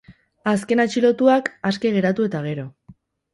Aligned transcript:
Azken 0.51 0.81
atxilotuak, 0.83 1.51
aske 1.73 1.93
geratu 1.99 2.27
eta 2.31 2.43
gero. 2.49 2.67